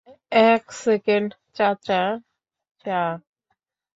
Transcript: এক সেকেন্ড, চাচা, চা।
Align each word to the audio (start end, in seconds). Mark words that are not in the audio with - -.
এক 0.31 0.63
সেকেন্ড, 0.83 1.29
চাচা, 1.53 2.01
চা। 2.85 3.01